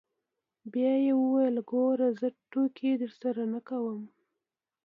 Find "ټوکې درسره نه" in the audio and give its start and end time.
2.51-3.59